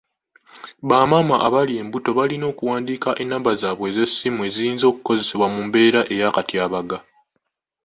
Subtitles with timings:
[0.89, 6.97] Bamaama abali embuto balina okuwandiika ennamba zaabwe ez'essimu eziyinza okukozesebwa mu mbeera y'akatyabaga.